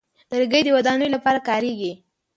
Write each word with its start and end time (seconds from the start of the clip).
لرګی 0.31 0.61
د 0.65 0.69
ودانیو 0.77 1.13
لپاره 1.15 1.39
کارېږي. 1.49 1.93